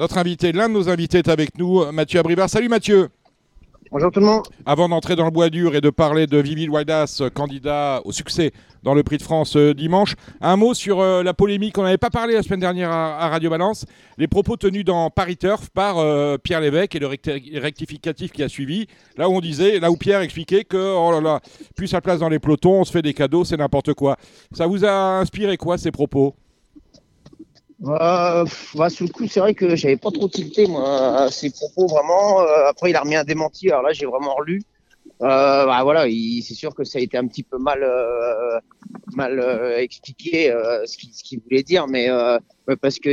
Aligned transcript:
Notre 0.00 0.16
invité, 0.16 0.52
l'un 0.52 0.70
de 0.70 0.72
nos 0.72 0.88
invités 0.88 1.18
est 1.18 1.28
avec 1.28 1.58
nous, 1.58 1.84
Mathieu 1.92 2.20
Abrivard. 2.20 2.48
Salut 2.48 2.70
Mathieu. 2.70 3.10
Bonjour 3.92 4.10
tout 4.10 4.20
le 4.20 4.24
monde. 4.24 4.44
Avant 4.64 4.88
d'entrer 4.88 5.14
dans 5.14 5.26
le 5.26 5.30
bois 5.30 5.50
dur 5.50 5.74
et 5.74 5.82
de 5.82 5.90
parler 5.90 6.26
de 6.26 6.38
Vivi 6.38 6.70
Waidas, 6.70 7.20
candidat 7.34 8.00
au 8.06 8.10
succès 8.10 8.52
dans 8.82 8.94
le 8.94 9.02
Prix 9.02 9.18
de 9.18 9.22
France 9.22 9.56
euh, 9.56 9.74
dimanche, 9.74 10.14
un 10.40 10.56
mot 10.56 10.72
sur 10.72 11.00
euh, 11.00 11.22
la 11.22 11.34
polémique. 11.34 11.76
On 11.76 11.82
n'avait 11.82 11.98
pas 11.98 12.08
parlé 12.08 12.32
la 12.32 12.42
semaine 12.42 12.60
dernière 12.60 12.90
à, 12.90 13.28
Radio 13.28 13.50
Balance. 13.50 13.84
Les 14.16 14.26
propos 14.26 14.56
tenus 14.56 14.86
dans 14.86 15.10
Paris 15.10 15.36
Turf 15.36 15.68
par 15.68 15.98
euh, 15.98 16.38
Pierre 16.38 16.62
Lévesque 16.62 16.94
et 16.94 16.98
le 16.98 17.60
rectificatif 17.60 18.32
qui 18.32 18.42
a 18.42 18.48
suivi. 18.48 18.86
Là 19.18 19.28
où 19.28 19.34
on 19.34 19.40
disait, 19.40 19.80
là 19.80 19.90
où 19.90 19.98
Pierre 19.98 20.22
expliquait 20.22 20.64
que, 20.64 20.94
oh 20.96 21.12
là 21.12 21.20
là, 21.20 21.40
plus 21.76 21.88
sa 21.88 22.00
place 22.00 22.20
dans 22.20 22.30
les 22.30 22.38
pelotons, 22.38 22.80
on 22.80 22.84
se 22.84 22.92
fait 22.92 23.02
des 23.02 23.12
cadeaux, 23.12 23.44
c'est 23.44 23.58
n'importe 23.58 23.92
quoi. 23.92 24.16
Ça 24.52 24.66
vous 24.66 24.82
a 24.82 25.18
inspiré 25.18 25.58
quoi 25.58 25.76
ces 25.76 25.90
propos? 25.90 26.34
Euh, 27.82 28.44
bah, 28.74 28.90
sous 28.90 29.04
le 29.04 29.10
coup, 29.10 29.26
c'est 29.26 29.40
vrai 29.40 29.54
que 29.54 29.74
j'avais 29.74 29.96
pas 29.96 30.10
trop 30.10 30.28
tilté 30.28 30.66
moi 30.66 31.30
ses 31.30 31.50
propos 31.50 31.86
vraiment. 31.86 32.40
Euh, 32.40 32.68
après, 32.68 32.90
il 32.90 32.96
a 32.96 33.00
remis 33.00 33.16
un 33.16 33.24
démenti. 33.24 33.70
Alors 33.70 33.82
là, 33.82 33.92
j'ai 33.92 34.06
vraiment 34.06 34.34
relu. 34.34 34.62
Euh, 35.22 35.66
bah, 35.66 35.82
voilà, 35.82 36.04
c'est 36.04 36.54
sûr 36.54 36.74
que 36.74 36.84
ça 36.84 36.98
a 36.98 37.02
été 37.02 37.16
un 37.16 37.26
petit 37.26 37.42
peu 37.42 37.58
mal 37.58 37.82
euh, 37.82 38.58
mal 39.14 39.38
euh, 39.38 39.78
expliqué 39.78 40.50
ce 40.86 41.22
qu'il 41.22 41.40
voulait 41.40 41.62
dire, 41.62 41.86
mais 41.86 42.08
parce 42.80 42.98
que 42.98 43.10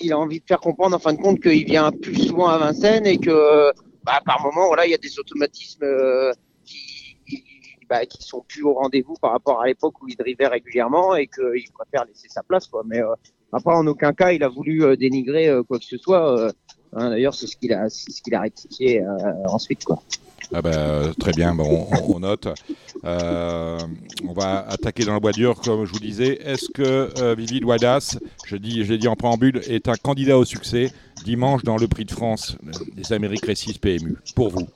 il, 0.00 0.12
a 0.12 0.18
envie 0.18 0.40
de 0.40 0.44
faire 0.46 0.60
comprendre 0.60 0.96
en 0.96 0.98
fin 0.98 1.12
de 1.12 1.20
compte 1.20 1.40
qu'il 1.40 1.64
vient 1.64 1.90
plus 1.90 2.28
souvent 2.28 2.48
à 2.48 2.58
Vincennes 2.58 3.06
et 3.06 3.18
que 3.18 3.72
bah, 4.04 4.20
par 4.24 4.42
moment, 4.42 4.66
voilà, 4.66 4.86
il 4.86 4.90
y 4.90 4.94
a 4.94 4.98
des 4.98 5.18
automatismes 5.18 5.86
qui 6.64 7.16
bah, 7.88 8.04
qui 8.04 8.22
sont 8.22 8.44
plus 8.46 8.62
au 8.62 8.74
rendez-vous 8.74 9.14
par 9.14 9.32
rapport 9.32 9.62
à 9.62 9.66
l'époque 9.66 10.02
où 10.02 10.08
il 10.08 10.16
drivait 10.16 10.46
régulièrement 10.46 11.16
et 11.16 11.26
qu'il 11.26 11.72
préfère 11.72 12.04
laisser 12.06 12.28
sa 12.28 12.42
place, 12.42 12.66
quoi. 12.66 12.82
Mais 12.86 13.00
après, 13.52 13.74
en 13.74 13.86
aucun 13.86 14.12
cas, 14.12 14.32
il 14.32 14.42
a 14.42 14.48
voulu 14.48 14.84
euh, 14.84 14.96
dénigrer 14.96 15.48
euh, 15.48 15.62
quoi 15.62 15.78
que 15.78 15.84
ce 15.84 15.96
soit. 15.96 16.38
Euh, 16.38 16.52
hein, 16.94 17.10
D'ailleurs, 17.10 17.34
c'est 17.34 17.46
ce 17.46 17.56
qu'il 17.56 17.72
a, 17.72 17.88
ce 17.88 18.34
a 18.34 18.40
rectifié 18.40 19.02
ensuite, 19.46 19.84
quoi. 19.84 20.02
Ah 20.52 20.62
bah, 20.62 21.12
très 21.18 21.32
bien, 21.32 21.54
bon, 21.54 21.86
on, 22.08 22.20
note. 22.20 22.48
On 23.04 24.32
va 24.34 24.66
attaquer 24.68 25.04
dans 25.04 25.14
le 25.14 25.20
bois 25.20 25.32
dur, 25.32 25.60
comme 25.60 25.84
je 25.84 25.92
vous 25.92 25.98
disais. 25.98 26.38
Est-ce 26.42 26.70
que 26.72 27.10
euh, 27.20 27.34
Vivi 27.34 27.60
je 28.46 28.56
dis, 28.56 28.84
je 28.84 28.92
l'ai 28.92 28.98
dit 28.98 29.08
en 29.08 29.16
préambule, 29.16 29.60
est 29.68 29.88
un 29.88 29.96
candidat 29.96 30.38
au 30.38 30.46
succès 30.46 30.90
dimanche 31.24 31.64
dans 31.64 31.76
le 31.76 31.86
Prix 31.86 32.06
de 32.06 32.12
France 32.12 32.56
des 32.94 33.12
Amériques 33.12 33.44
Récis 33.44 33.78
PMU 33.78 34.16
Pour 34.34 34.48
vous 34.48 34.66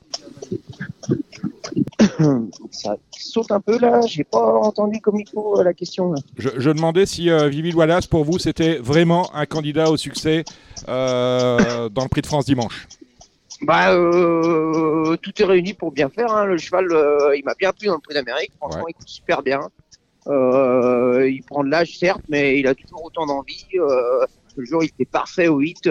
Ça 2.70 2.96
saute 3.10 3.50
un 3.50 3.60
peu 3.60 3.78
là, 3.78 4.00
j'ai 4.06 4.24
pas 4.24 4.44
entendu 4.60 5.00
comme 5.00 5.18
il 5.18 5.28
faut 5.28 5.58
euh, 5.58 5.64
la 5.64 5.72
question. 5.72 6.14
Je, 6.36 6.70
demandais 6.70 7.06
si 7.06 7.30
euh, 7.30 7.48
Vivi 7.48 7.72
Wallace, 7.72 8.06
pour 8.06 8.24
vous, 8.24 8.38
c'était 8.38 8.76
vraiment 8.76 9.34
un 9.34 9.46
candidat 9.46 9.90
au 9.90 9.96
succès 9.96 10.44
euh, 10.88 11.88
dans 11.88 12.02
le 12.02 12.08
Prix 12.08 12.22
de 12.22 12.26
France 12.26 12.46
dimanche. 12.46 12.88
Bah, 13.62 13.94
tout 13.94 15.42
est 15.42 15.44
réuni 15.44 15.72
pour 15.72 15.92
bien 15.92 16.08
faire. 16.08 16.32
Hein. 16.32 16.46
Le 16.46 16.58
cheval, 16.58 16.86
il 17.36 17.44
m'a 17.44 17.54
bien 17.54 17.72
plu 17.72 17.86
dans 17.86 17.94
le 17.94 18.00
Prix 18.00 18.14
d'Amérique. 18.14 18.50
Franchement, 18.56 18.88
il 18.88 18.94
coûte 18.94 19.08
super 19.08 19.42
bien. 19.42 19.60
il 20.26 21.42
prend 21.46 21.62
de 21.62 21.70
l'âge, 21.70 21.96
certes, 21.96 22.22
mais 22.28 22.58
il 22.58 22.66
a 22.66 22.74
toujours 22.74 23.04
autant 23.04 23.26
d'envie. 23.26 23.66
le 23.74 24.64
jour, 24.64 24.82
il 24.82 24.88
était 24.88 25.04
parfait 25.04 25.46
au 25.46 25.58
8 25.58 25.88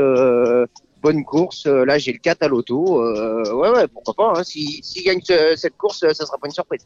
bonne 1.02 1.24
course. 1.24 1.66
Euh, 1.66 1.86
là, 1.86 1.98
j'ai 1.98 2.14
le 2.14 2.20
4 2.20 2.44
à 2.44 2.48
l'auto. 2.48 3.02
Euh, 3.02 3.54
ouais, 3.54 3.70
ouais, 3.70 3.88
pourquoi 3.88 4.14
pas. 4.14 4.40
Hein. 4.40 4.44
S'il 4.44 4.84
si, 4.84 5.04
gagne 5.04 5.22
cette 5.56 5.78
course, 5.78 6.00
ça 6.00 6.26
sera 6.26 6.38
pas 6.38 6.48
une 6.48 6.54
surprise. 6.54 6.86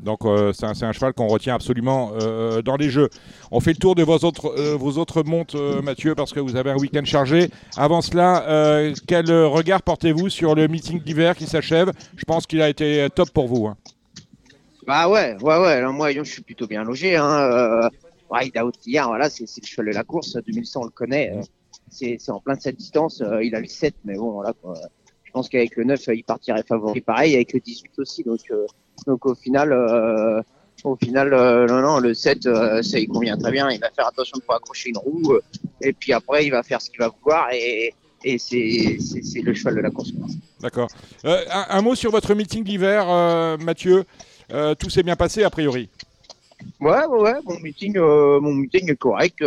Donc 0.00 0.24
euh, 0.24 0.52
c'est 0.52 0.66
un, 0.66 0.72
un, 0.82 0.92
cheval 0.92 1.14
qu'on 1.14 1.26
retient 1.26 1.54
absolument 1.54 2.12
euh, 2.20 2.60
dans 2.60 2.76
les 2.76 2.90
jeux. 2.90 3.08
On 3.50 3.60
fait 3.60 3.72
le 3.72 3.78
tour 3.78 3.94
de 3.94 4.02
vos 4.02 4.18
autres, 4.18 4.52
euh, 4.58 4.76
vos 4.76 4.98
autres 4.98 5.22
montes, 5.22 5.54
Mathieu, 5.82 6.14
parce 6.14 6.32
que 6.32 6.40
vous 6.40 6.56
avez 6.56 6.70
un 6.70 6.76
week-end 6.76 7.04
chargé. 7.04 7.50
Avant 7.76 8.02
cela, 8.02 8.92
quel 9.06 9.30
regard 9.30 9.82
portez-vous 9.82 10.28
sur 10.28 10.54
le 10.54 10.68
meeting 10.68 11.00
d'hiver 11.02 11.34
qui 11.34 11.46
s'achève? 11.46 11.92
Je 12.16 12.24
pense 12.24 12.46
qu'il 12.46 12.60
a 12.60 12.68
été 12.68 13.08
top 13.14 13.30
pour 13.30 13.48
vous. 13.48 13.66
Hein. 13.66 13.76
Bah 14.86 15.08
ouais, 15.08 15.36
ouais, 15.42 15.58
ouais. 15.58 15.72
Alors, 15.72 15.92
moi, 15.92 16.12
je 16.12 16.22
suis 16.22 16.42
plutôt 16.42 16.66
bien 16.66 16.84
logé. 16.84 17.16
Hein. 17.16 17.90
Il 18.42 18.58
a 18.58 18.64
hier, 18.84 19.08
voilà, 19.08 19.30
c'est 19.30 19.44
le 19.44 19.66
cheval 19.66 19.86
de 19.86 19.92
la 19.92 20.04
course. 20.04 20.36
2100, 20.36 20.80
on 20.80 20.84
le 20.84 20.90
connaît 20.90 21.32
c'est 21.90 22.30
en 22.30 22.40
plein 22.40 22.54
de 22.54 22.60
cette 22.60 22.76
distance. 22.76 23.20
Euh, 23.20 23.42
il 23.42 23.54
a 23.54 23.60
le 23.60 23.66
7, 23.66 23.94
mais 24.04 24.16
bon, 24.16 24.32
voilà, 24.32 24.52
quoi. 24.60 24.74
Je 25.24 25.30
pense 25.32 25.48
qu'avec 25.48 25.76
le 25.76 25.84
9, 25.84 26.00
il 26.14 26.24
partirait 26.24 26.62
favori. 26.62 27.00
Pareil, 27.00 27.34
avec 27.34 27.52
le 27.52 27.60
18 27.60 27.98
aussi. 27.98 28.24
Donc, 28.24 28.40
euh, 28.50 28.66
donc 29.06 29.26
au 29.26 29.34
final, 29.34 29.72
euh, 29.72 30.40
au 30.84 30.96
final, 30.96 31.30
non, 31.68 31.80
non, 31.82 31.98
le 31.98 32.14
7, 32.14 32.44
ça 32.82 32.98
il 32.98 33.08
convient 33.08 33.36
très 33.36 33.52
bien. 33.52 33.70
Il 33.70 33.80
va 33.80 33.90
faire 33.90 34.06
attention 34.06 34.36
de 34.36 34.42
ne 34.42 34.46
pas 34.46 34.56
accrocher 34.56 34.90
une 34.90 34.98
roue. 34.98 35.38
et 35.82 35.92
puis 35.92 36.12
après, 36.12 36.46
il 36.46 36.50
va 36.50 36.62
faire 36.62 36.80
ce 36.80 36.90
qu'il 36.90 37.00
va 37.00 37.08
vouloir. 37.08 37.48
Et, 37.52 37.92
et 38.24 38.38
c'est 38.38 39.42
le 39.42 39.54
cheval 39.54 39.76
de 39.76 39.80
la 39.80 39.90
course. 39.90 40.12
D'accord. 40.60 40.88
un, 41.24 41.82
mot 41.82 41.94
sur 41.94 42.10
votre 42.10 42.34
meeting 42.34 42.64
d'hiver, 42.64 43.06
Mathieu. 43.58 44.04
tout 44.78 44.90
s'est 44.90 45.02
bien 45.02 45.16
passé, 45.16 45.44
a 45.44 45.50
priori. 45.50 45.90
Ouais, 46.80 47.04
ouais, 47.04 47.20
ouais. 47.20 47.34
Mon 47.44 47.60
meeting, 47.60 47.98
mon 47.98 48.54
meeting 48.54 48.90
est 48.90 48.96
correct. 48.96 49.42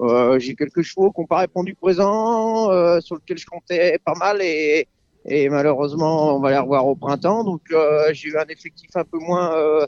Euh, 0.00 0.38
j'ai 0.38 0.54
quelques 0.54 0.82
chevaux 0.82 1.10
qui 1.12 1.20
n'ont 1.20 1.26
pas 1.26 1.38
répondu 1.38 1.74
présent, 1.74 2.70
euh, 2.70 3.00
sur 3.00 3.16
lesquels 3.16 3.38
je 3.38 3.46
comptais 3.46 3.98
pas 4.04 4.14
mal 4.14 4.40
et, 4.40 4.88
et, 5.26 5.48
malheureusement 5.48 6.36
on 6.36 6.40
va 6.40 6.50
les 6.50 6.58
revoir 6.58 6.86
au 6.86 6.94
printemps. 6.94 7.44
Donc 7.44 7.62
euh, 7.72 8.08
j'ai 8.12 8.28
eu 8.28 8.38
un 8.38 8.46
effectif 8.46 8.90
un 8.94 9.04
peu 9.04 9.18
moins, 9.18 9.54
euh, 9.54 9.86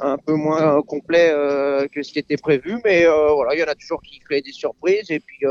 un 0.00 0.18
peu 0.18 0.34
moins 0.34 0.80
complet 0.82 1.30
euh, 1.32 1.86
que 1.88 2.02
ce 2.02 2.12
qui 2.12 2.18
était 2.18 2.36
prévu, 2.36 2.78
mais 2.84 3.06
voilà, 3.06 3.54
il 3.54 3.60
y 3.60 3.64
en 3.64 3.68
a 3.68 3.74
toujours 3.74 4.02
qui 4.02 4.18
créent 4.20 4.42
des 4.42 4.52
surprises 4.52 5.10
et 5.10 5.20
puis 5.20 5.44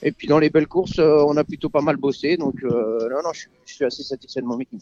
et 0.00 0.12
puis 0.12 0.28
dans 0.28 0.38
les 0.38 0.48
belles 0.48 0.68
courses, 0.68 1.00
on 1.00 1.36
a 1.36 1.42
plutôt 1.42 1.70
pas 1.70 1.80
mal 1.80 1.96
bossé. 1.96 2.36
Donc 2.36 2.62
non, 2.62 3.22
non, 3.24 3.32
je, 3.32 3.46
je, 3.66 3.74
suis 3.74 3.84
assez 3.84 4.04
satisfait 4.04 4.40
de 4.40 4.46
mon 4.46 4.56
meeting. 4.56 4.78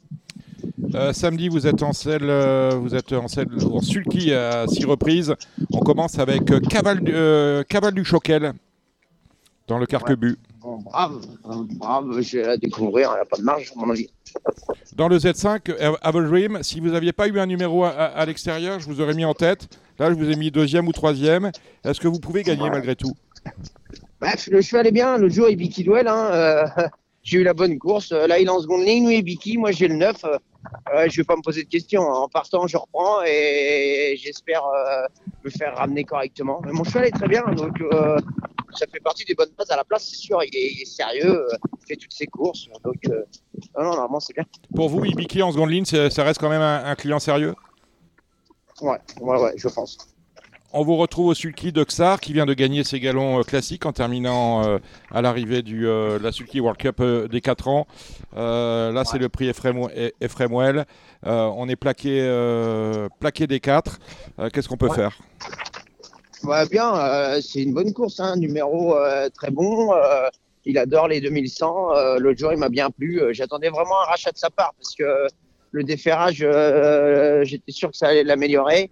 Euh, 0.95 1.13
samedi, 1.13 1.49
vous 1.49 1.67
êtes 1.67 1.83
en 1.83 1.93
selle, 1.93 2.31
vous 2.75 2.95
êtes 2.95 3.13
en 3.13 3.29
selle 3.29 3.49
en 3.71 3.81
sulky 3.81 4.33
à 4.33 4.67
six 4.69 4.85
reprises. 4.85 5.35
On 5.73 5.81
commence 5.81 6.19
avec 6.19 6.45
Caval, 6.69 7.65
Caval 7.69 7.95
du 7.95 8.05
Choquel 8.05 8.53
dans 9.67 9.79
le 9.79 9.87
Carquebu. 9.87 10.39
Bon, 10.61 10.79
brave, 10.79 11.21
brave, 11.45 12.21
j'ai 12.21 12.45
à 12.45 12.57
découvrir, 12.57 13.11
il 13.13 13.15
n'y 13.15 13.21
a 13.21 13.25
pas 13.25 13.37
de 13.37 13.43
marge, 13.43 13.73
à 13.75 13.79
mon 13.79 13.91
avis. 13.91 14.09
Dans 14.97 15.09
le 15.09 15.19
Z5, 15.19 15.97
Aval 16.03 16.29
Dream, 16.29 16.59
si 16.63 16.81
vous 16.81 16.89
n'aviez 16.89 17.13
pas 17.13 17.29
eu 17.29 17.39
un 17.39 17.47
numéro 17.47 17.85
à, 17.85 18.25
l'extérieur, 18.27 18.81
je 18.81 18.87
vous 18.87 19.01
aurais 19.01 19.15
mis 19.15 19.25
en 19.25 19.35
tête. 19.35 19.69
Là, 19.99 20.11
je 20.11 20.15
vous 20.15 20.31
ai 20.31 20.37
mis 20.37 20.51
deuxième 20.51 20.89
ou 20.89 20.93
troisième. 20.93 21.51
Est-ce 21.85 22.01
que 22.01 22.09
vous 22.09 22.19
pouvez 22.19 22.43
gagner 22.43 22.69
malgré 22.69 22.97
tout? 22.97 23.15
Bref, 24.21 24.49
le 24.51 24.61
cheval 24.61 24.87
est 24.87 24.93
bien. 24.93 25.19
Le 25.19 25.29
jour, 25.29 25.49
il 25.49 25.57
Biki 25.57 25.85
Duel. 25.85 26.09
Hein, 26.09 26.31
euh, 26.33 26.67
j'ai 27.23 27.39
eu 27.39 27.43
la 27.45 27.55
bonne 27.55 27.79
course. 27.79 28.13
Là, 28.13 28.39
il 28.39 28.47
est 28.47 28.51
en 28.51 28.61
seconde 28.61 28.85
ligne, 28.85 29.09
lui, 29.09 29.23
Biki. 29.23 29.57
Moi, 29.57 29.73
j'ai 29.73 29.89
le 29.89 29.95
9. 29.95 30.17
Euh, 30.95 31.09
je 31.09 31.15
ne 31.15 31.23
vais 31.23 31.25
pas 31.25 31.37
me 31.37 31.43
poser 31.43 31.65
de 31.65 31.69
questions. 31.69 32.03
En 32.03 32.29
partant, 32.29 32.67
je 32.67 32.77
reprends 32.77 33.23
et 33.25 34.17
j'espère 34.23 34.65
euh, 34.65 35.07
me 35.45 35.51
faire 35.51 35.77
ramener 35.77 36.05
correctement. 36.05 36.61
Mais 36.65 36.73
mon 36.73 36.85
cheval 36.85 37.07
est 37.07 37.11
très 37.11 37.29
bien, 37.29 37.43
donc 37.43 37.81
euh, 37.81 38.19
ça 38.73 38.87
fait 38.87 39.01
partie 39.01 39.25
des 39.25 39.35
bonnes 39.35 39.51
bases 39.59 39.71
à 39.71 39.77
la 39.77 39.85
place, 39.85 40.09
c'est 40.09 40.17
sûr. 40.17 40.43
Il 40.45 40.57
est, 40.57 40.85
sérieux, 40.85 41.47
euh, 41.51 41.57
il 41.81 41.87
fait 41.89 41.97
toutes 41.97 42.13
ses 42.13 42.27
courses. 42.27 42.69
Donc, 42.85 42.97
non, 43.07 43.83
non, 43.83 43.91
normalement, 43.91 44.21
c'est 44.21 44.35
bien. 44.35 44.45
Pour 44.75 44.89
vous, 44.89 45.05
Ibiki 45.05 45.43
en 45.43 45.51
seconde 45.51 45.71
ligne, 45.71 45.85
ça 45.85 46.25
reste 46.25 46.41
quand 46.41 46.51
même 46.51 46.63
un, 46.63 46.95
client 46.95 47.19
sérieux? 47.19 47.55
Ouais, 48.81 48.99
ouais, 49.21 49.43
ouais, 49.43 49.53
je 49.57 49.69
pense. 49.69 49.99
On 50.73 50.83
vous 50.83 50.97
retrouve 50.97 51.29
au 51.29 51.35
Sulky 51.35 51.73
de 51.73 51.83
Xar 51.85 52.21
qui 52.21 52.33
vient 52.33 52.45
de 52.45 52.53
gagner 52.53 52.85
ses 52.85 53.01
galons 53.01 53.43
classiques 53.43 53.87
en 53.87 53.93
terminant 53.93 54.79
à 55.11 55.23
l'arrivée 55.23 55.63
de 55.63 56.19
la 56.21 56.33
Sulky 56.33 56.61
World 56.61 56.79
Cup 56.79 57.03
des 57.31 57.41
4 57.41 57.69
ans. 57.69 57.87
là, 58.35 59.05
c'est 59.05 59.19
le 59.19 59.29
prix 59.29 59.49
Ephraim 59.49 60.51
Well. 60.51 60.85
on 61.25 61.69
est 61.69 61.77
plaqué, 61.77 62.21
plaqué 63.21 63.47
des 63.47 63.61
4. 63.61 63.99
Qu'est-ce 64.53 64.69
qu'on 64.69 64.77
peut 64.77 64.91
faire? 64.91 65.17
Bien, 66.71 67.41
c'est 67.41 67.63
une 67.63 67.73
bonne 67.73 67.93
course, 67.93 68.21
un 68.21 68.33
hein. 68.33 68.37
numéro 68.37 68.97
très 69.35 69.51
bon. 69.51 69.95
il 70.65 70.79
adore 70.79 71.09
les 71.09 71.21
2100. 71.21 72.19
L'autre 72.19 72.39
jour, 72.39 72.53
il 72.53 72.59
m'a 72.59 72.69
bien 72.69 72.91
plu. 72.91 73.23
J'attendais 73.31 73.69
vraiment 73.71 74.01
un 74.03 74.11
rachat 74.11 74.33
de 74.33 74.39
sa 74.39 74.51
part 74.51 74.75
parce 74.77 74.95
que 74.95 75.29
le 75.71 75.85
déferrage, 75.85 76.47
j'étais 77.45 77.73
sûr 77.73 77.91
que 77.91 77.97
ça 77.97 78.09
allait 78.09 78.25
l'améliorer. 78.25 78.91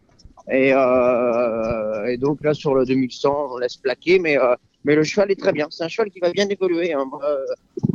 Et, 0.50 0.72
euh, 0.74 2.06
et, 2.06 2.18
donc 2.18 2.42
là, 2.42 2.52
sur 2.52 2.74
le 2.74 2.84
2100, 2.84 3.48
on 3.52 3.58
laisse 3.58 3.76
plaquer, 3.76 4.18
mais, 4.18 4.38
euh, 4.38 4.54
mais 4.84 4.94
le 4.94 5.02
cheval 5.02 5.30
est 5.30 5.40
très 5.40 5.52
bien. 5.52 5.68
C'est 5.70 5.84
un 5.84 5.88
cheval 5.88 6.10
qui 6.10 6.20
va 6.20 6.30
bien 6.30 6.46
évoluer, 6.48 6.92
hein. 6.92 7.06
euh, 7.22 7.36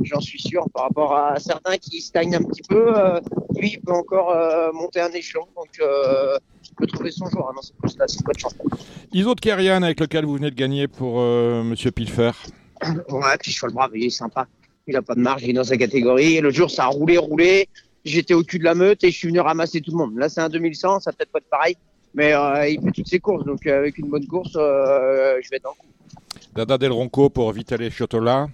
j'en 0.02 0.20
suis 0.20 0.40
sûr, 0.40 0.66
par 0.74 0.86
rapport 0.86 1.16
à 1.16 1.40
certains 1.40 1.78
qui 1.78 2.02
stagnent 2.02 2.36
un 2.36 2.44
petit 2.44 2.64
peu. 2.68 2.92
Lui, 3.56 3.74
il 3.74 3.82
peut 3.82 3.94
encore 3.94 4.36
monter 4.74 5.00
un 5.00 5.12
échelon, 5.12 5.46
donc 5.56 5.70
il 5.80 6.76
peut 6.76 6.88
trouver 6.88 7.12
son 7.12 7.28
jour 7.28 7.48
hein, 7.50 7.54
dans 7.56 7.62
cette 7.62 7.78
course-là, 7.78 8.06
c'est 8.08 8.26
pas 8.26 8.34
de 8.34 8.40
chance. 8.40 8.56
Iso 9.14 9.36
de 9.36 9.40
Kerian, 9.40 9.84
avec 9.84 10.00
lequel 10.00 10.26
vous 10.26 10.36
venez 10.36 10.50
de 10.50 10.56
gagner 10.56 10.88
pour 10.88 11.20
Monsieur 11.20 11.92
Pilfer. 11.92 12.32
Ouais, 13.10 13.38
petit 13.38 13.52
cheval 13.52 13.74
brave, 13.74 13.92
il 13.94 14.06
est 14.06 14.10
sympa. 14.10 14.48
Il 14.88 14.96
a 14.96 15.02
pas 15.02 15.14
de 15.14 15.20
marge, 15.20 15.44
il 15.44 15.52
est 15.52 15.54
dans 15.54 15.66
sa 15.66 15.78
catégorie. 15.78 16.38
Et 16.38 16.42
le 16.42 16.50
jour, 16.50 16.72
ça 16.72 16.86
a 16.86 16.88
roulé, 16.88 17.18
roulé. 17.18 17.68
J'étais 18.06 18.34
au 18.34 18.44
cul 18.44 18.58
de 18.58 18.64
la 18.64 18.74
meute 18.74 19.04
et 19.04 19.12
je 19.12 19.18
suis 19.18 19.28
venu 19.28 19.42
ramasser 19.42 19.82
tout 19.82 19.92
le 19.92 19.98
monde. 19.98 20.18
Là, 20.18 20.30
c'est 20.30 20.40
un 20.40 20.50
2100, 20.50 21.02
ça 21.02 21.12
peut 21.12 21.24
être 21.24 21.32
pas 21.32 21.40
être 21.40 21.50
pareil. 21.50 21.76
Mais 22.14 22.34
euh, 22.34 22.68
il 22.68 22.82
fait 22.82 22.92
toutes 22.92 23.08
ses 23.08 23.20
courses, 23.20 23.46
donc 23.46 23.66
euh, 23.66 23.78
avec 23.78 23.98
une 23.98 24.10
bonne 24.10 24.26
course, 24.26 24.54
euh, 24.56 25.40
je 25.44 25.50
vais 25.50 25.58
être 25.58 25.64
dans 25.64 25.72
le 25.72 25.76
coup. 25.76 25.88
Dada 26.56 26.78
Del 26.78 26.92
Ronco 26.92 27.30
pour 27.30 27.52
Vitale 27.52 27.90
Chiotola. 27.92 28.48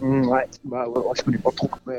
Mmh, 0.00 0.28
ouais, 0.28 0.46
bah 0.64 0.88
ouais, 0.88 1.02
je 1.16 1.22
connais 1.22 1.38
pas 1.38 1.50
trop. 1.50 1.70
Mais, 1.86 1.98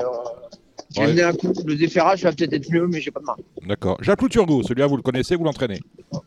j'ai 0.96 1.08
mené 1.08 1.24
un 1.24 1.34
coup. 1.34 1.52
Le 1.66 1.76
déferrage 1.76 2.24
va 2.24 2.32
peut-être 2.32 2.54
être 2.54 2.72
mieux, 2.72 2.88
mais 2.88 3.02
j'ai 3.02 3.12
pas 3.12 3.20
de 3.20 3.26
marque. 3.26 3.42
D'accord. 3.66 3.98
Jacques 4.02 4.22
Louturgo, 4.22 4.64
celui-là, 4.64 4.88
vous 4.88 4.98
le 4.98 5.02
connaissez, 5.02 5.36
vous 5.36 5.44
l'entraînez 5.44 5.80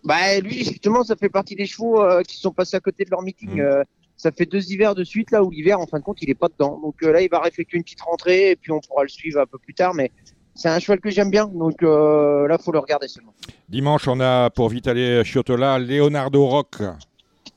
Bah 0.04 0.38
lui, 0.40 0.64
justement, 0.64 1.04
ça 1.04 1.16
fait 1.16 1.28
partie 1.28 1.54
des 1.54 1.66
chevaux 1.66 2.02
euh, 2.02 2.22
qui 2.22 2.36
sont 2.36 2.52
passés 2.52 2.76
à 2.76 2.80
côté 2.80 3.04
de 3.04 3.10
leur 3.10 3.22
meeting. 3.22 3.56
Mmh. 3.56 3.60
Euh, 3.60 3.84
ça 4.16 4.32
fait 4.32 4.46
deux 4.46 4.72
hivers 4.72 4.94
de 4.94 5.04
suite 5.04 5.30
là 5.30 5.42
où 5.42 5.50
l'hiver, 5.50 5.80
en 5.80 5.86
fin 5.86 5.98
de 5.98 6.04
compte, 6.04 6.20
il 6.22 6.28
est 6.28 6.34
pas 6.34 6.48
dedans. 6.48 6.78
Donc 6.82 6.96
euh, 7.02 7.12
là, 7.12 7.22
il 7.22 7.30
va 7.30 7.42
effectuer 7.46 7.78
une 7.78 7.84
petite 7.84 8.00
rentrée 8.00 8.50
et 8.50 8.56
puis 8.56 8.72
on 8.72 8.80
pourra 8.80 9.04
le 9.04 9.08
suivre 9.08 9.40
un 9.40 9.46
peu 9.46 9.58
plus 9.58 9.74
tard. 9.74 9.94
Mais 9.94 10.10
c'est 10.58 10.68
un 10.68 10.78
cheval 10.78 11.00
que 11.00 11.08
j'aime 11.10 11.30
bien, 11.30 11.46
donc 11.46 11.82
euh, 11.82 12.46
là, 12.48 12.58
faut 12.58 12.72
le 12.72 12.78
regarder 12.80 13.08
seulement. 13.08 13.32
Dimanche, 13.68 14.08
on 14.08 14.20
a 14.20 14.50
pour 14.50 14.68
Vitaly 14.68 15.24
Chiotola 15.24 15.78
Leonardo 15.78 16.44
Rock. 16.46 16.82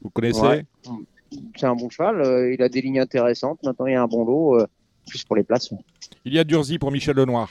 Vous 0.02 0.10
connaissez? 0.12 0.42
Ouais. 0.42 0.66
C'est 1.58 1.66
un 1.66 1.76
bon 1.76 1.90
cheval. 1.90 2.22
euh, 2.22 2.54
il 2.54 2.62
a 2.62 2.70
des 2.70 2.82
lignes 2.82 3.00
intéressantes. 3.00 3.60
Maintenant, 3.64 3.86
il 3.88 3.94
y 3.94 3.96
a 3.96 4.02
un 4.04 4.08
bon 4.08 4.24
lot, 4.26 4.60
euh, 4.60 4.68
plus 5.08 5.24
pour 5.24 5.36
les 5.36 5.44
places. 5.44 5.70
Il 6.26 6.34
y 6.34 6.40
a 6.40 6.44
Durzi 6.44 6.78
pour 6.78 6.92
Michel 6.92 7.16
Lenoir. 7.16 7.50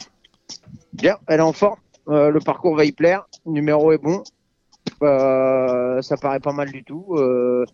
Bien, 0.92 1.16
elle 1.26 1.40
est 1.40 1.42
en 1.42 1.52
forme. 1.52 1.78
Euh, 2.08 2.30
le 2.30 2.40
parcours 2.40 2.76
va 2.76 2.84
y 2.84 2.92
plaire. 2.92 3.26
Le 3.46 3.52
numéro 3.52 3.92
est 3.92 3.98
bon. 3.98 4.22
Euh, 5.02 6.02
ça 6.02 6.16
paraît 6.16 6.40
pas 6.40 6.52
mal 6.52 6.70
du 6.70 6.84
tout. 6.84 7.06
Euh, 7.16 7.64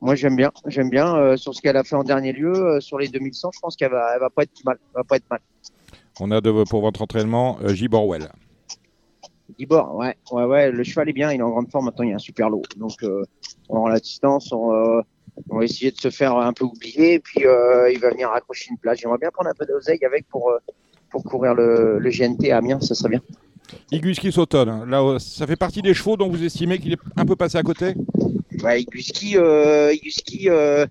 moi, 0.00 0.14
j'aime 0.14 0.36
bien. 0.36 0.52
J'aime 0.66 0.90
bien 0.90 1.16
euh, 1.16 1.36
sur 1.36 1.54
ce 1.54 1.62
qu'elle 1.62 1.76
a 1.76 1.84
fait 1.84 1.96
en 1.96 2.04
dernier 2.04 2.32
lieu. 2.32 2.52
euh, 2.54 2.80
sur 2.80 2.98
les 2.98 3.08
2100, 3.08 3.50
je 3.54 3.60
pense 3.60 3.76
qu'elle 3.76 3.92
va, 3.92 4.10
elle 4.14 4.20
va 4.20 4.30
pas 4.30 4.42
être 4.42 4.64
mal. 4.64 4.78
Elle 4.80 4.96
va 4.96 5.04
pas 5.04 5.16
être 5.16 5.30
mal. 5.30 5.40
On 6.20 6.30
a 6.30 6.40
de, 6.40 6.64
pour 6.64 6.80
votre 6.80 7.02
entraînement 7.02 7.58
euh, 7.62 7.74
J. 7.74 7.88
Borwell. 7.88 8.28
Dibord, 9.58 9.94
ouais, 9.96 10.16
ouais, 10.32 10.44
ouais. 10.44 10.70
Le 10.70 10.84
cheval 10.84 11.08
est 11.08 11.12
bien. 11.12 11.32
Il 11.32 11.40
est 11.40 11.42
en 11.42 11.50
grande 11.50 11.70
forme. 11.70 11.86
Maintenant, 11.86 12.04
il 12.04 12.10
y 12.10 12.12
a 12.12 12.16
un 12.16 12.18
super 12.18 12.50
lot. 12.50 12.62
Donc, 12.76 13.02
euh, 13.02 13.24
on 13.68 13.80
rend 13.80 13.88
la 13.88 14.00
distance. 14.00 14.52
On, 14.52 14.72
euh, 14.72 15.00
on 15.50 15.58
va 15.58 15.64
essayer 15.64 15.90
de 15.90 15.98
se 15.98 16.10
faire 16.10 16.36
un 16.36 16.52
peu 16.52 16.64
oublier. 16.64 17.14
Et 17.14 17.18
puis, 17.18 17.44
euh, 17.46 17.90
il 17.92 17.98
va 17.98 18.10
venir 18.10 18.30
accrocher 18.30 18.68
une 18.70 18.78
place. 18.78 19.00
J'aimerais 19.00 19.18
bien 19.18 19.30
prendre 19.30 19.50
un 19.50 19.54
peu 19.54 19.66
d'oseille 19.66 20.04
avec 20.04 20.26
pour, 20.28 20.50
euh, 20.50 20.58
pour 21.10 21.24
courir 21.24 21.54
le, 21.54 21.98
le 21.98 22.10
GNT 22.10 22.50
à 22.50 22.58
Amiens. 22.58 22.80
Ça 22.80 22.94
serait 22.94 23.10
bien. 23.10 23.20
Iguski 23.90 24.32
Sauton. 24.32 24.84
Là, 24.86 25.02
euh, 25.02 25.18
ça 25.18 25.46
fait 25.46 25.56
partie 25.56 25.82
des 25.82 25.94
chevaux 25.94 26.16
dont 26.16 26.28
vous 26.28 26.42
estimez 26.42 26.78
qu'il 26.78 26.92
est 26.92 27.00
un 27.16 27.24
peu 27.24 27.36
passé 27.36 27.58
à 27.58 27.62
côté? 27.62 27.94
Ouais, 28.62 28.82
Iguski, 28.82 29.36
euh, 29.36 29.92
Iguski, 29.92 30.48
euh, 30.48 30.86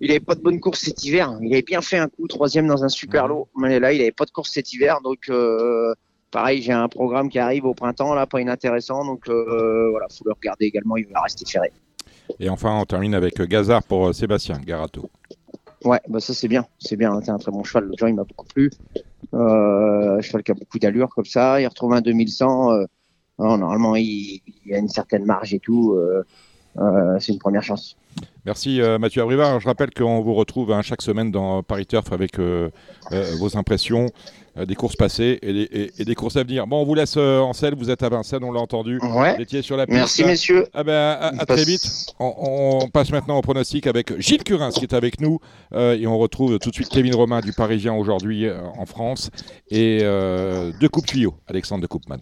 il 0.00 0.10
avait 0.10 0.20
pas 0.20 0.34
de 0.34 0.40
bonne 0.40 0.60
course 0.60 0.80
cet 0.80 1.04
hiver. 1.04 1.38
Il 1.40 1.52
avait 1.52 1.62
bien 1.62 1.80
fait 1.80 1.98
un 1.98 2.08
coup, 2.08 2.26
troisième 2.26 2.66
dans 2.66 2.84
un 2.84 2.88
super 2.88 3.28
lot. 3.28 3.48
Mais 3.56 3.78
là, 3.78 3.92
il 3.92 4.00
avait 4.00 4.12
pas 4.12 4.24
de 4.24 4.30
course 4.30 4.52
cet 4.52 4.72
hiver, 4.72 5.00
donc 5.02 5.28
euh, 5.30 5.94
pareil, 6.30 6.62
j'ai 6.62 6.72
un 6.72 6.88
programme 6.88 7.28
qui 7.28 7.38
arrive 7.38 7.64
au 7.64 7.74
printemps, 7.74 8.14
là, 8.14 8.26
pas 8.26 8.40
inintéressant, 8.40 9.04
donc 9.04 9.28
euh, 9.28 9.90
voilà, 9.90 10.06
faut 10.10 10.24
le 10.26 10.32
regarder 10.32 10.66
également. 10.66 10.96
Il 10.96 11.06
va 11.06 11.22
rester 11.22 11.44
ferré. 11.46 11.72
Et 12.40 12.48
enfin, 12.48 12.78
on 12.78 12.84
termine 12.84 13.14
avec 13.14 13.38
euh, 13.40 13.46
Gazard 13.46 13.82
pour 13.82 14.08
euh, 14.08 14.12
Sébastien 14.12 14.58
Garato. 14.58 15.10
Ouais, 15.84 16.00
bah 16.08 16.18
ça 16.20 16.32
c'est 16.32 16.48
bien, 16.48 16.66
c'est 16.78 16.96
bien. 16.96 17.20
C'est 17.22 17.30
un 17.30 17.38
très 17.38 17.52
bon 17.52 17.62
cheval. 17.62 17.84
Le 17.84 17.92
genre, 17.96 18.08
il 18.08 18.14
m'a 18.14 18.24
beaucoup 18.24 18.46
plu. 18.46 18.70
Euh, 19.34 20.20
cheval 20.22 20.42
qui 20.42 20.50
a 20.50 20.54
beaucoup 20.54 20.78
d'allure 20.78 21.10
comme 21.10 21.26
ça. 21.26 21.60
Il 21.60 21.66
retrouve 21.66 21.92
un 21.92 22.00
2100. 22.00 22.72
Euh, 22.72 22.84
non, 23.38 23.58
normalement, 23.58 23.94
il, 23.94 24.40
il 24.64 24.74
a 24.74 24.78
une 24.78 24.88
certaine 24.88 25.24
marge 25.24 25.52
et 25.52 25.58
tout. 25.58 25.92
Euh, 25.92 26.24
c'est 27.20 27.32
une 27.32 27.38
première 27.38 27.62
chance. 27.62 27.96
Merci 28.46 28.80
euh, 28.80 28.98
Mathieu 28.98 29.22
Abrivard. 29.22 29.58
Je 29.60 29.66
rappelle 29.66 29.90
qu'on 29.90 30.20
vous 30.20 30.34
retrouve 30.34 30.70
hein, 30.72 30.82
chaque 30.82 31.02
semaine 31.02 31.30
dans 31.30 31.62
Paris 31.62 31.86
Turf 31.86 32.12
avec 32.12 32.38
euh, 32.38 32.68
euh, 33.12 33.32
vos 33.40 33.56
impressions 33.56 34.06
euh, 34.56 34.66
des 34.66 34.74
courses 34.76 34.94
passées 34.96 35.38
et 35.42 35.52
des, 35.52 35.62
et- 35.62 35.90
et 35.98 36.04
des 36.04 36.14
courses 36.14 36.36
à 36.36 36.42
venir. 36.44 36.66
Bon, 36.66 36.80
on 36.82 36.84
vous 36.84 36.94
laisse 36.94 37.14
euh, 37.16 37.40
en 37.40 37.52
selle. 37.54 37.74
Vous 37.74 37.90
êtes 37.90 38.02
à 38.04 38.08
Vincennes, 38.10 38.44
on 38.44 38.52
l'a 38.52 38.60
entendu. 38.60 39.00
Ouais. 39.02 39.34
Vous 39.34 39.42
étiez 39.42 39.62
sur 39.62 39.76
la 39.76 39.86
piste. 39.86 39.96
Merci 39.98 40.24
messieurs. 40.24 40.66
Ah 40.74 40.84
ben, 40.84 41.16
à, 41.20 41.44
très 41.46 41.64
vite. 41.64 41.90
On, 42.20 42.80
on 42.84 42.88
passe 42.88 43.10
maintenant 43.10 43.38
au 43.38 43.42
pronostic 43.42 43.86
avec 43.88 44.20
Gilles 44.20 44.44
Curins 44.44 44.70
qui 44.70 44.82
est 44.84 44.94
avec 44.94 45.20
nous 45.20 45.40
euh, 45.72 45.96
et 45.98 46.06
on 46.06 46.18
retrouve 46.18 46.58
tout 46.60 46.70
de 46.70 46.74
suite 46.74 46.90
Kevin 46.90 47.14
Romain 47.16 47.40
du 47.40 47.52
Parisien 47.52 47.94
aujourd'hui 47.94 48.46
euh, 48.46 48.60
en 48.78 48.86
France 48.86 49.30
et 49.70 50.00
euh, 50.02 50.70
de 50.78 50.86
Coupe 50.86 51.06
Tuyau, 51.06 51.34
Alexandre 51.48 51.82
de 51.82 51.86
Coupman. 51.88 52.18